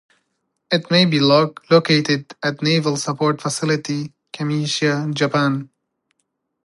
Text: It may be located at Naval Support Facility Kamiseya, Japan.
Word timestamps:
It 0.71 0.89
may 0.89 1.05
be 1.05 1.19
located 1.19 2.33
at 2.41 2.63
Naval 2.63 2.97
Support 2.97 3.39
Facility 3.39 4.11
Kamiseya, 4.33 5.13
Japan. 5.13 5.69